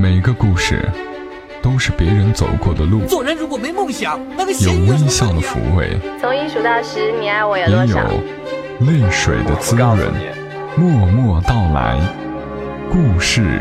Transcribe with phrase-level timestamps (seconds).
[0.00, 0.88] 每个故事
[1.60, 7.92] 都是别人走过的路，做人如果没梦想，那个有微笑的抚慰，从一数到十，你爱我有多也？
[7.92, 9.98] 有泪水的滋润。
[10.76, 11.98] 默默到来，
[12.88, 13.60] 故事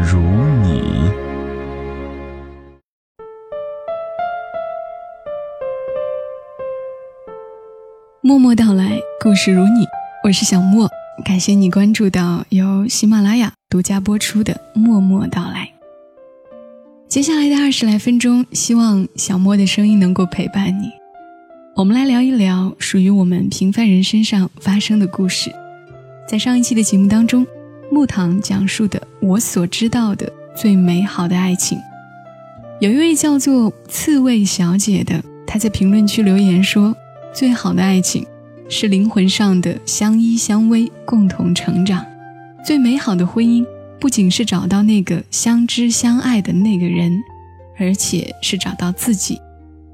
[0.00, 0.18] 如
[0.60, 1.08] 你。
[8.22, 9.86] 默默到来，故事如你，
[10.24, 10.90] 我是小莫，
[11.24, 15.64] 感谢你关注到由喜马拉雅独家播出的《默默到来》。
[17.08, 20.90] 接下来的二十来分钟，希望小莫的声音能够陪伴你。
[21.76, 25.52] 我们来聊一聊属于我们平凡人身上发生的故事。
[26.28, 27.46] 在上一期的节目当中，
[27.92, 31.78] 木糖讲述的我所知道的最美好的爱情，
[32.80, 36.96] 有一位叫做刺猬小姐的，她在评论区留言说。
[37.32, 38.26] 最好的爱情，
[38.68, 42.02] 是灵魂上的相依相偎，共同成长；
[42.64, 43.66] 最美好的婚姻，
[43.98, 47.22] 不仅是找到那个相知相爱的那个人，
[47.78, 49.38] 而且是找到自己，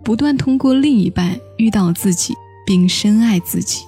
[0.05, 2.35] 不断通过另一半遇到自己，
[2.67, 3.83] 并深爱自己。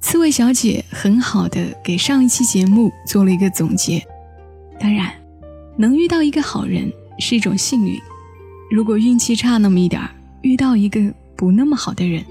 [0.00, 4.02] 刺猬小姐很好的给上一期节目做了一个总结。
[4.78, 5.12] 当然，
[5.76, 7.98] 能遇到一个好人是一种幸运，
[8.70, 10.10] 如果运气差那么一点儿，
[10.42, 11.00] 遇到一个。
[11.38, 12.24] 不那么好的人，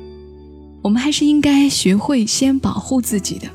[0.81, 3.47] 我们还是应该学会先保护自己的。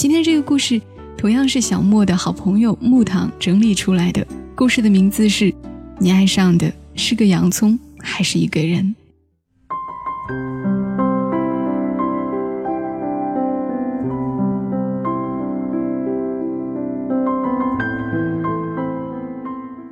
[0.00, 0.80] 今天这个故事
[1.18, 5.54] 同样是小莫的好朋友木糖整理出来的，故事的名字是：
[5.98, 8.96] 你爱上的是个洋葱还是一个人？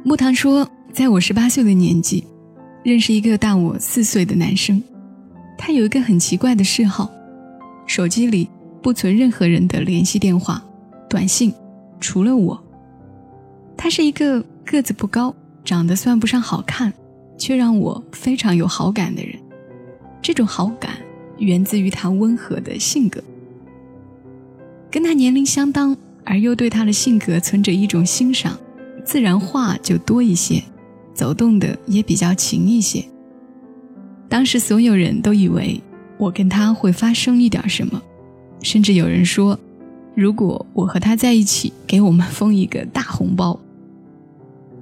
[0.03, 2.25] 木糖说，在我十八岁的年纪。
[2.83, 4.83] 认识一个大我四岁的男生，
[5.59, 7.11] 他有一个很奇怪的嗜好，
[7.87, 8.49] 手机里
[8.83, 10.63] 不存任何人的联系电话、
[11.09, 11.53] 短信，
[12.01, 12.63] 除了我。
[13.77, 16.93] 他是一个个子不高、长得算不上好看，
[17.37, 19.39] 却让我非常有好感的人。
[20.21, 20.99] 这种好感
[21.39, 23.23] 源自于他温和的性格。
[24.91, 28.59] 跟他年龄相当而又对他的性格存着一种欣赏，
[29.05, 30.63] 自然话就多一些。
[31.15, 33.05] 走动的也比较勤一些。
[34.29, 35.83] 当时所有人都以为
[36.17, 38.01] 我跟他会发生一点什么，
[38.63, 39.59] 甚至有人说，
[40.15, 43.59] 如果我和他在一起，给我们封一个大红包。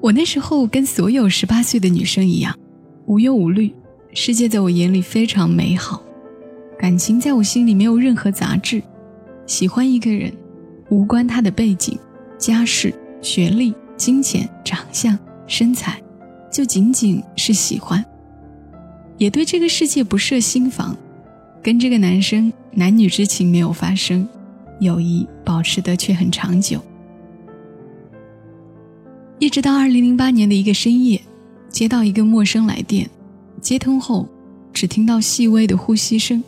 [0.01, 2.57] 我那时候跟所有十八岁的女生一样，
[3.07, 3.73] 无忧无虑，
[4.13, 6.03] 世界在我眼里非常美好，
[6.79, 8.83] 感情在我心里没有任何杂质。
[9.47, 10.33] 喜欢一个人，
[10.89, 11.99] 无关他的背景、
[12.39, 16.01] 家世、学历、金钱、长相、身材。
[16.49, 18.03] 就仅仅是喜欢，
[19.19, 20.97] 也对这个世界不设心防，
[21.67, 24.29] 跟这个男生男女之情没有发生，
[24.79, 26.81] 友谊保持的却很长久。
[29.41, 31.21] 一直到二零零八年的一个深夜，
[31.69, 33.11] 接到一个陌生来电，
[33.61, 34.29] 接通后
[34.73, 36.41] 只听到细微的呼吸声，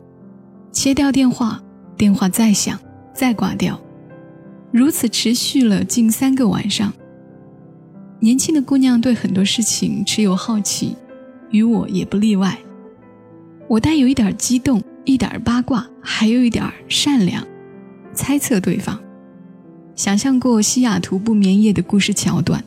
[0.71, 1.61] 切掉电话，
[1.97, 2.79] 电话再响，
[3.13, 3.77] 再挂掉，
[4.71, 6.93] 如此持续了近三个晚上。
[8.21, 10.95] 年轻的姑娘对很多事情持有好奇，
[11.51, 12.57] 与我也不例外。
[13.67, 17.43] 我带有一点激动，一点八卦，还有一点善良，
[18.13, 18.99] 猜测对方，
[19.97, 22.63] 想象过西雅图不眠夜的故事桥段，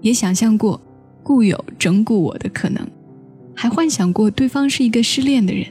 [0.00, 0.80] 也想象过
[1.22, 2.88] 故友整蛊我的可能，
[3.54, 5.66] 还幻想过对方是一个失恋的人，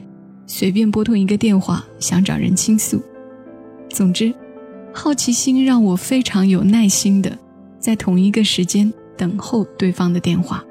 [0.46, 3.02] 随便拨通一个电话想找人倾诉。
[3.90, 4.32] 总之，
[4.92, 7.36] 好奇心让我非常有耐心的
[7.80, 8.92] 在同一个时间。
[9.16, 10.64] 等候对方的电话，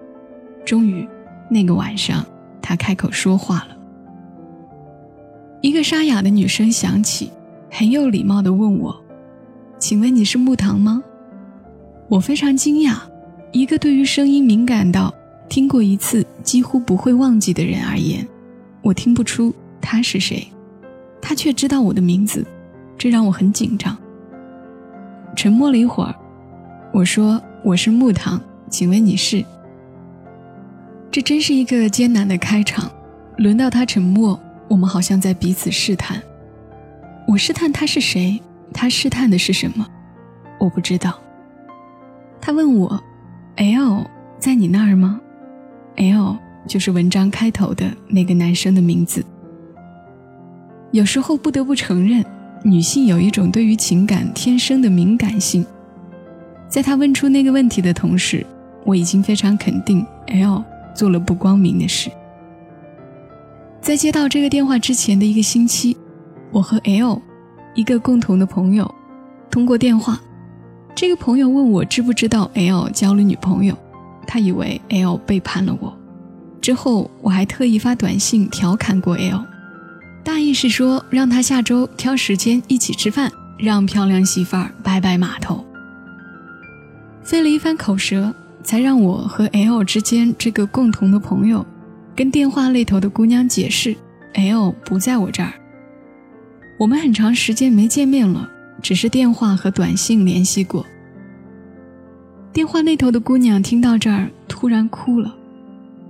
[0.66, 1.06] 终于，
[1.50, 2.26] 那个晚上，
[2.62, 3.73] 他开口说话了。
[5.64, 7.32] 一个沙哑的女声响起，
[7.72, 9.02] 很有礼貌地问我
[9.80, 11.02] ：“请问你是木糖吗？”
[12.10, 12.98] 我非常惊讶，
[13.54, 15.16] 一个对于声音敏感到
[15.48, 18.28] 听过一次几乎不会忘记的人而言，
[18.82, 20.46] 我听不出他是谁，
[21.22, 22.46] 他却知道我的名字，
[22.98, 23.98] 这让我很紧张。
[25.34, 26.14] 沉默了一会儿，
[26.92, 27.42] 我说。
[27.64, 29.42] 我是木糖，请问你是？
[31.10, 32.92] 这真是一个艰难的开场。
[33.38, 34.38] 轮到他沉默，
[34.74, 36.20] 我们好像在彼此试探。
[37.28, 38.42] 我试探他是谁，
[38.74, 39.86] 他试探的是什么？
[40.60, 41.14] 我不知道。
[42.42, 43.00] 他问我
[43.58, 44.04] ：“L
[44.40, 45.22] 在你那儿吗
[45.98, 46.36] ？”L
[46.68, 49.24] 就是文章开头的那个男生的名字。
[50.92, 52.26] 有时候不得不承认，
[52.64, 55.64] 女性有一种对于情感天生的敏感性。
[56.68, 58.44] 在他问出那个问题的同时，
[58.86, 60.64] 我已经非常肯定 L
[60.96, 62.10] 做了不光明的事。
[63.84, 65.98] 在接到这个电话之前的一个星期，
[66.54, 67.22] 我和 L
[67.76, 68.90] 一个共同的朋友
[69.52, 70.18] 通过电话，
[70.96, 73.78] 这个朋友问我知不知道 L 交了女朋友，
[74.26, 75.94] 他以为 L 背叛了我。
[76.62, 79.44] 之后我还特意发短信调侃过 L，
[80.24, 85.62] 大意是说让他下周挑时间一起吃饭，让漂亮媳妇儿摆摆码头。
[87.22, 88.34] 费了一番口舌，
[88.64, 91.66] 才让我和 L 之间这个共同的朋友，
[92.16, 93.96] 跟电话那头的姑娘解释
[94.34, 95.54] ，L 不在我这儿。
[96.78, 98.50] 我们很长时间没见面了，
[98.82, 100.86] 只是电话和短信联系过。
[102.52, 105.34] 电话那头的姑娘听到这儿，突然哭了，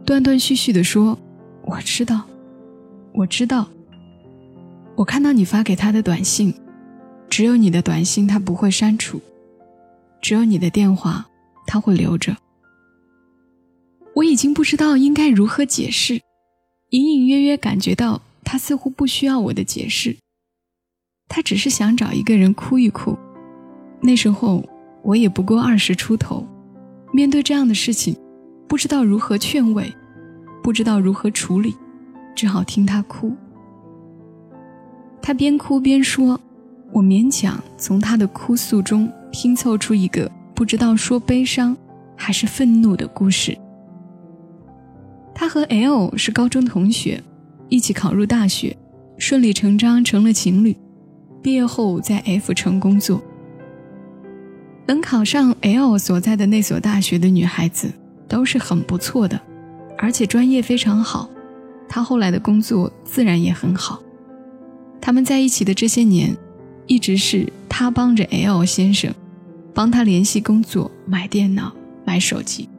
[0.06, 1.18] 断断续续地说
[1.64, 2.22] ：“我知道，
[3.14, 3.68] 我知道。
[4.96, 6.54] 我看到你发给他的短信，
[7.30, 9.22] 只有你的短信他不会删除。”
[10.22, 11.26] 只有你的电话，
[11.68, 12.36] 他会留着。
[14.16, 16.22] 我已经不知道应该如何解释，
[16.90, 20.16] 隐隐约约感觉到他似乎不需要我的解释，
[21.28, 23.18] 他只是想找一个人哭一哭。
[24.02, 24.64] 那时候
[25.04, 26.46] 我也不过二十出头，
[27.12, 28.16] 面对这样的事情，
[28.68, 29.92] 不知道如何劝慰，
[30.62, 31.76] 不知道如何处理，
[32.36, 33.36] 只好听他哭。
[35.22, 36.40] 他边哭边说，
[36.92, 39.12] 我勉强从他的哭诉中。
[39.36, 41.76] 拼凑出一个不知道说悲伤
[42.16, 43.58] 还是愤怒的故事。
[45.44, 47.22] 他和 L 是高中同学，
[47.68, 48.78] 一起考入大学，
[49.18, 50.74] 顺理成章成了情侣。
[51.42, 53.22] 毕业后在 F 城工作。
[54.86, 57.92] 能考上 L 所在的那所大学的女孩子
[58.26, 59.38] 都是很不错的，
[59.98, 61.30] 而且专业非常好。
[61.90, 64.02] 他后来的工作自然也很好。
[65.02, 66.34] 他们在一起的这些年，
[66.88, 69.14] 一直是他帮着 L 先生。
[69.74, 71.76] 帮他联系工作、买电脑、
[72.06, 72.70] 买手机。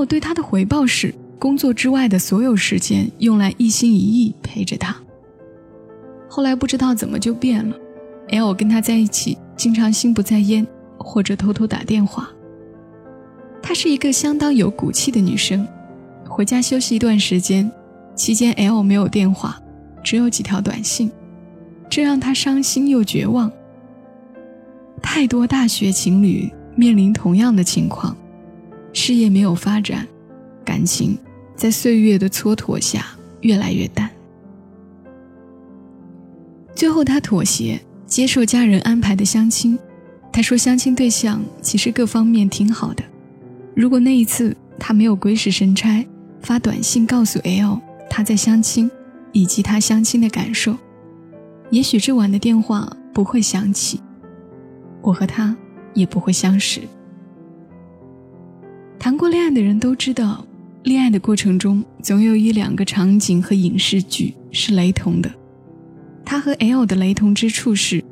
[0.00, 4.96] 我对他的回报是，工作之外的所有时间用来一心一意陪着他。
[6.26, 7.76] 后来不知道怎么就变了
[8.30, 10.66] ，L 跟他在一起，经常心不在焉，
[10.96, 12.30] 或者偷偷打电话。
[13.60, 15.68] 她是一个相当有骨气的女生，
[16.26, 17.70] 回家休息一段时间，
[18.14, 19.60] 期间 L 没有电话，
[20.02, 21.12] 只有几条短信，
[21.90, 23.52] 这让她伤心又绝望。
[25.02, 28.16] 太多大学情侣面临同样的情况，
[28.92, 30.06] 事业没有发展，
[30.64, 31.18] 感情
[31.54, 33.06] 在岁月的蹉跎下
[33.40, 34.10] 越来越淡。
[36.74, 39.78] 最后，他妥协，接受家人安排的相亲。
[40.32, 43.04] 他说，相亲对象其实各方面挺好的。
[43.74, 46.06] 如果那一次他没有鬼使神差
[46.40, 48.90] 发短信告诉 L 他在相亲，
[49.32, 50.76] 以及他相亲的感受，
[51.70, 54.00] 也许这晚的电话不会响起。
[55.02, 55.56] 我和他
[55.94, 56.80] 也不会相识。
[59.00, 60.44] 谈过恋爱的人都知道，
[60.82, 65.30] 恋爱的过程中总有一两个场景和影视剧是雷同的。
[66.22, 68.04] 他和 L 的雷同之处是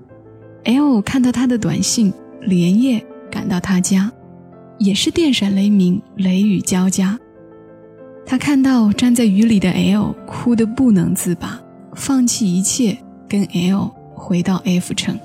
[0.64, 4.11] ，L 看到他的短信，连夜赶到他家，
[4.79, 7.19] 也是电闪雷鸣，雷雨交加。
[8.25, 11.61] 他看到站在雨里的 L，哭得不能自拔，
[11.94, 12.96] 放弃一切，
[13.29, 15.19] 跟 L 回到 F 城。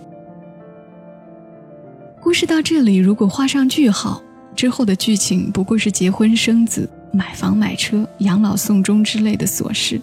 [2.20, 4.22] 故事到这里，如果画上句号，
[4.56, 10.00] 之后的剧情不过是结婚生子、买房买车、养老送终之类的琐事。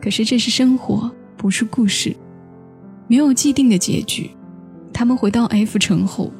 [0.00, 2.14] 可是这是生活，不是故事，
[3.08, 4.30] 没有既定的结局。
[4.92, 6.32] 他们回到 F 城后，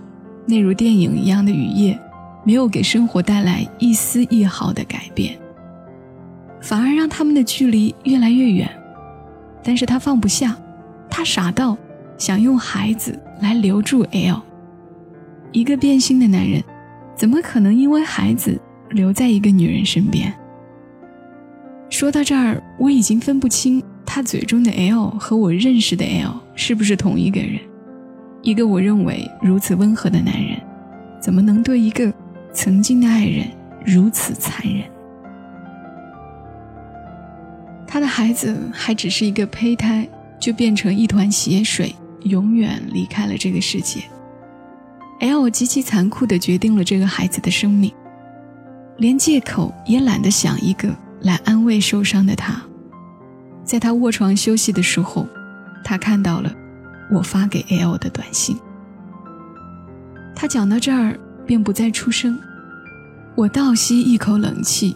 [0.46, 1.98] 那如电影一样的雨夜，
[2.44, 5.38] 没有给生活带来一丝一毫的改变，
[6.60, 8.70] 反而让他们的距离越来越远。
[9.62, 10.56] 但是他放不下，
[11.10, 11.76] 他傻到
[12.16, 13.18] 想用孩子。
[13.42, 14.40] 来留住 L，
[15.56, 16.62] 一个变心的男人，
[17.16, 18.60] 怎么可能因为孩子
[18.90, 20.30] 留在一个女人身边？
[21.88, 27.58] 说到这儿，我已经分不清他嘴中的 L 和我认识的 L 是不是同一个人。
[28.42, 30.60] 一个我认为如此温和的男人，
[31.22, 32.12] 怎么能对一个
[32.52, 33.46] 曾经的爱人
[33.82, 34.82] 如此残忍？
[37.86, 40.06] 他的孩子还只是一个胚胎，
[40.38, 41.94] 就变成一团血水。
[42.24, 44.00] 永远离开了这个世界。
[45.20, 47.92] L 极其残酷地决定了这个孩子的生命，
[48.98, 52.60] 连借口也懒得想一个来安慰受伤的他。
[53.64, 55.26] 在他卧床休息的时候，
[55.82, 56.52] 他看到了
[57.10, 58.56] 我发给 L 的短信。
[60.34, 62.38] 他讲到这儿便不再出声。
[63.34, 64.94] 我倒吸一口冷气。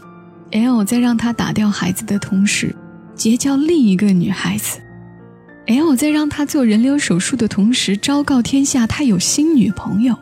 [0.52, 2.74] L 在让他打掉孩子的同时，
[3.14, 4.80] 结交另一个女孩子。
[5.67, 10.17] L 在让他做人流手术的同时，昭告天下他有新女朋友。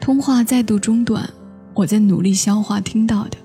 [0.00, 1.28] 通话再度中断，
[1.74, 3.36] 我在努力消化听到的，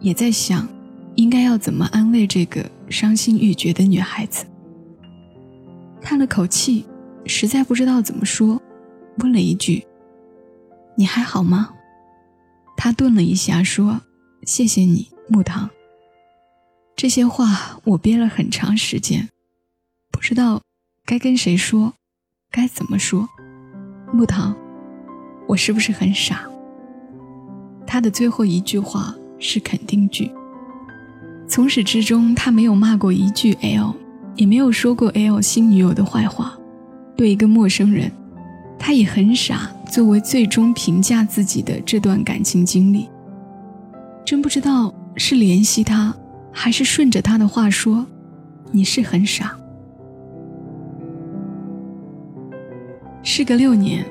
[0.00, 0.66] 也在想，
[1.14, 4.44] 应该要怎么安慰这个伤心欲绝的女孩子。
[6.00, 6.84] 叹了口气，
[7.26, 8.60] 实在不知道怎么说，
[9.18, 9.84] 问了一句
[10.96, 11.70] ：“你还好吗？”
[12.76, 14.00] 他顿了一下，说
[14.46, 15.68] ：“谢谢你，木糖。”
[17.04, 19.28] 这些话我憋了很长时间，
[20.10, 20.62] 不知道
[21.04, 21.92] 该跟谁说，
[22.50, 23.28] 该怎么说。
[24.10, 24.56] 木糖，
[25.46, 26.48] 我是不是很傻？
[27.86, 30.32] 他的最后一句话是肯定句。
[31.46, 33.94] 从始至终，他没有骂过一句 L，
[34.36, 36.58] 也没有说过 L 新女友的坏话。
[37.18, 38.10] 对一个陌生人，
[38.78, 39.70] 他也很傻。
[39.92, 43.10] 作为最终评价自己的这段感情经历，
[44.24, 46.16] 真不知道是怜惜他，
[46.54, 48.06] 还是顺着他的话说
[48.72, 49.54] ：“你是很傻。”
[53.22, 54.04] 事隔六年，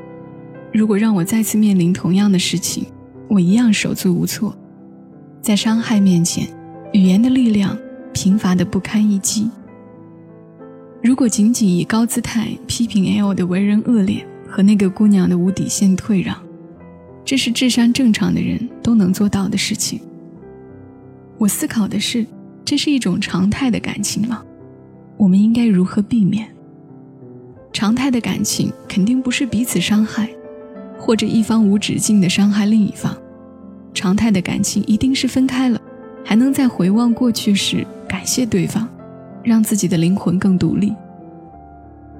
[0.74, 2.86] 如果让我再次面临同样的事情，
[3.30, 4.56] 我一样手足无措。
[5.42, 6.48] 在伤害面前，
[6.94, 7.78] 语言的力量
[8.14, 9.50] 贫乏的不堪一击。
[11.02, 16.36] 如果仅仅以高姿态批评 L 的为人恶劣和那个姑娘的无底线退让，
[17.26, 20.02] 这是智商正常的人都能做到的事情。
[21.44, 22.26] 我思考的是，
[22.64, 24.42] 这是一种常态的感情吗？
[25.18, 26.48] 我们应该如何避免？
[27.74, 30.30] 常态的感情肯定不是彼此伤害，
[30.98, 33.14] 或者一方无止境的伤害另一方。
[33.94, 35.78] 常态的感情一定是分开了，
[36.24, 38.88] 还能在回望过去时感谢对方。
[39.44, 40.94] 让自己的灵魂更独立。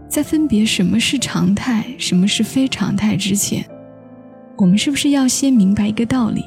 [0.10, 3.66] 在分别什么是常态，什么是非常态之前，
[4.58, 6.44] 我们是不是要先明白一个道理：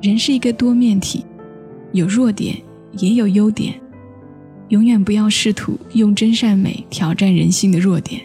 [0.00, 1.24] 人是一个多面体，
[1.92, 2.56] 有弱点
[2.98, 3.74] 也有优点。
[4.68, 8.20] 永远不要试图用真善美挑战人性的弱点。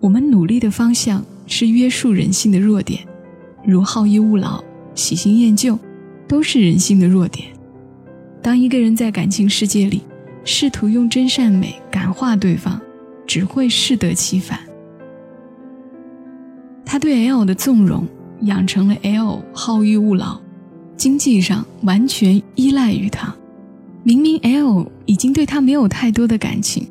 [0.00, 3.00] 我们努力的方向是约束人性的弱点，
[3.66, 4.62] 如好逸恶劳、
[4.94, 5.78] 喜新厌旧，
[6.28, 7.48] 都是人性的弱点。
[8.42, 10.02] 当一个人在感情世界里，
[10.44, 12.80] 试图用真善美感化对方，
[13.26, 14.58] 只会适得其反。
[16.84, 18.06] 他对 L 的纵容，
[18.42, 20.40] 养成了 L 好逸恶劳，
[21.00, 23.34] 经济上完全依赖于他。
[24.02, 26.86] 明明 L 已经对他没有太多的感情，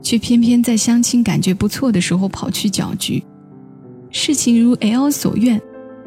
[0.00, 3.20] 却偏偏在相亲感觉不错的时候跑去搅局。
[4.12, 5.60] 事情如 L 所愿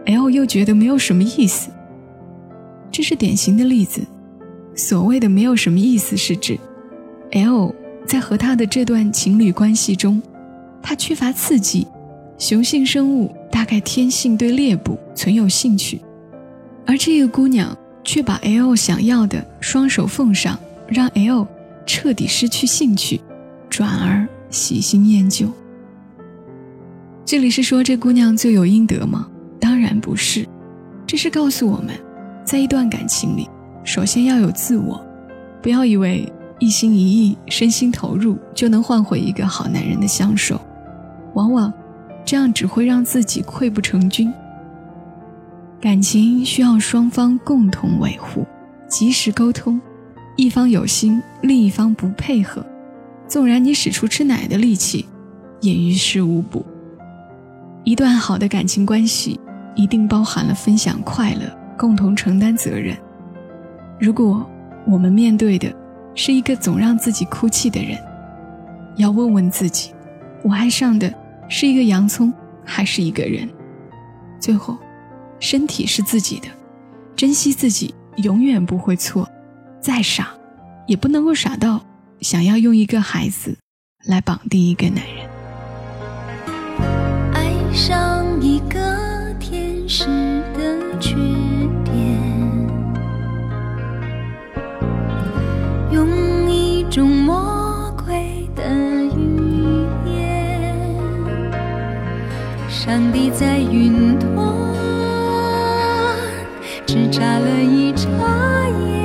[0.06, 1.70] ，L 又觉得没有什么意思。
[2.90, 4.02] 这是典型的例子。
[4.74, 6.58] 所谓的没有什么意思，是指。
[7.32, 10.22] L 在和他的这段情侣关系中，
[10.82, 11.86] 他缺乏刺激，
[12.38, 16.00] 雄性生物大概天性对猎捕存有兴趣，
[16.86, 20.58] 而这个姑娘却把 L 想要的双手奉上，
[20.88, 21.48] 让 L
[21.86, 23.20] 彻底失去兴趣，
[23.70, 25.48] 转而喜新厌旧。
[27.26, 29.28] 这里是说这姑娘罪有应得吗？
[29.60, 30.48] 当然不是，
[31.06, 31.96] 这是告诉我们，
[32.44, 33.48] 在一段感情里，
[33.84, 35.04] 首先要有自我，
[35.62, 36.32] 不要以为。
[36.64, 40.62] 一心一意、身心投入，就能换回一个好男人的相守。
[41.34, 41.74] 往往，
[42.24, 44.32] 这样只会让自己溃不成军。
[45.82, 48.46] 感情需要双方共同维护，
[48.88, 49.82] 及时沟通。
[50.36, 52.64] 一方有心，另一方不配合，
[53.28, 55.08] 纵然你使出吃奶的力气，
[55.60, 56.64] 也于事无补。
[57.84, 59.40] 一段好的感情关系，
[59.74, 62.96] 一定包含了分享快乐、共同承担责任。
[64.00, 64.48] 如果
[64.86, 65.74] 我们面对的，
[66.14, 67.98] 是一个总让自己哭泣的人，
[68.98, 69.92] 要问问自己：
[70.44, 71.12] 我爱上的
[71.50, 72.32] 是一个洋葱，
[72.64, 73.50] 还是一个人？
[74.40, 74.78] 最后，
[75.42, 76.48] 身体是自己的，
[77.16, 79.28] 珍惜自己永远不会错。
[79.82, 80.30] 再傻，
[80.86, 81.84] 也不能够傻到
[82.22, 83.58] 想要用一个孩子
[84.06, 85.28] 来绑定一个男人。
[87.34, 90.06] 爱上一个天使
[90.54, 91.16] 的缺
[91.84, 91.96] 点。
[95.92, 98.64] 用一种魔鬼的
[99.18, 100.78] 语言，
[102.70, 104.30] 上帝在云端
[106.92, 108.06] 只眨了一眨
[108.86, 109.01] 眼。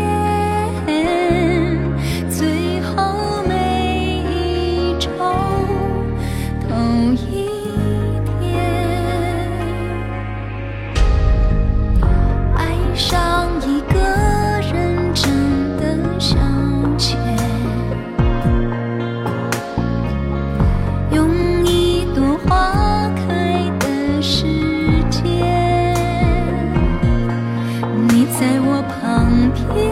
[29.74, 29.82] 也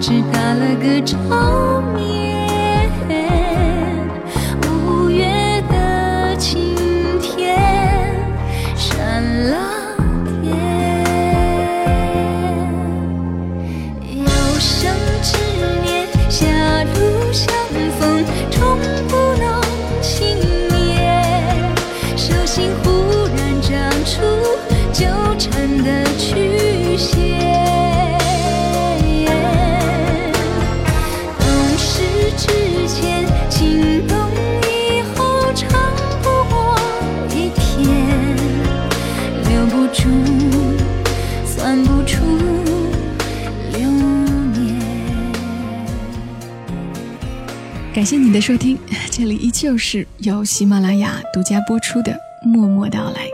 [0.00, 1.16] 只打了个照
[1.94, 2.31] 面。
[48.02, 48.76] 感谢你的收听，
[49.12, 52.10] 这里依旧是由喜马拉雅独家播出的
[52.44, 53.26] 《默默到来》。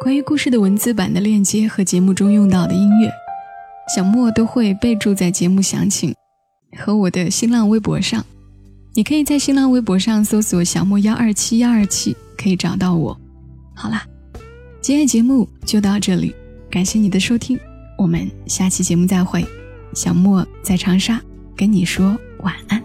[0.00, 3.12] 关于故事的文字版的链接和节目中用到的音乐，
[3.94, 6.14] 小莫都会备注在节目详情
[6.78, 8.24] 和我的新浪微博上。
[8.94, 13.14] 你可以在新浪微博上搜索“小莫幺二七幺二七”，可以找到我。
[13.76, 14.02] 好啦，
[14.80, 16.34] 今天节目就到这里，
[16.70, 17.60] 感谢你的收听，
[17.98, 19.44] 我们下期节目再会。
[19.92, 21.20] 小莫在长沙
[21.54, 22.79] 跟你说晚安。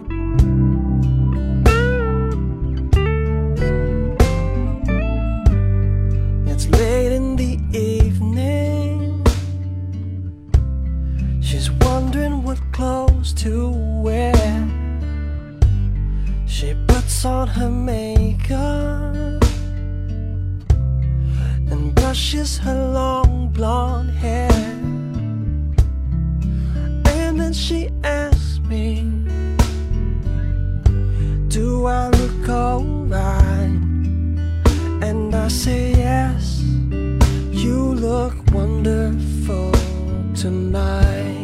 [27.56, 29.02] She asks me,
[31.48, 33.82] Do I look alright?
[35.02, 36.62] And I say yes,
[37.52, 39.72] you look wonderful
[40.36, 41.35] tonight.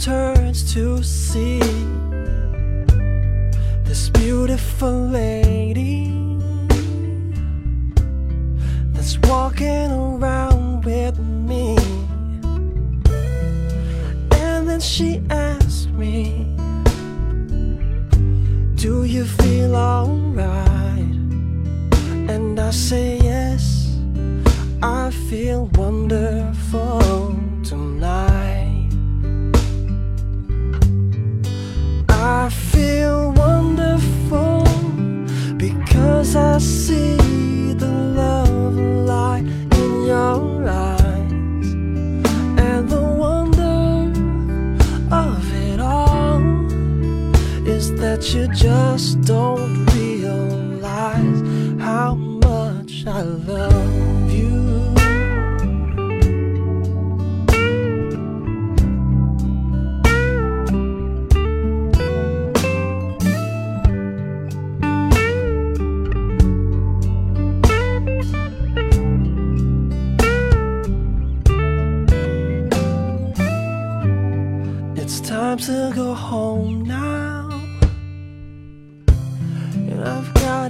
[0.00, 1.58] Turns to see
[3.84, 5.14] this beautiful
[48.20, 51.40] that you just don't realize
[51.80, 53.79] how much I love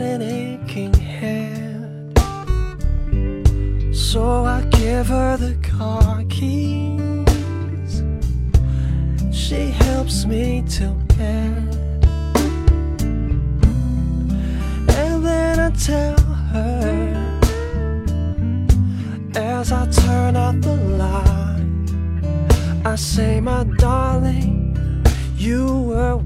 [0.01, 2.19] got an aching head.
[3.95, 8.03] So I give her the car keys.
[9.31, 11.77] She helps me to bed.
[15.01, 16.21] And then I tell
[16.53, 17.41] her
[19.35, 21.91] as I turn out the light.
[22.87, 24.77] I say, my darling,
[25.37, 26.17] you were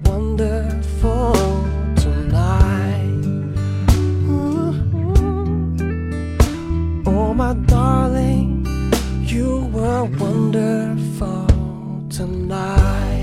[7.66, 8.66] darling,
[9.22, 11.46] you were wonderful
[12.10, 13.13] tonight.